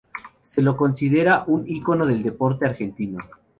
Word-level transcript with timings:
Se 0.41 0.63
lo 0.63 0.75
considera 0.75 1.43
un 1.45 1.61
icono 1.67 2.07
del 2.07 2.23
deporte 2.23 2.65
argentino. 2.65 3.19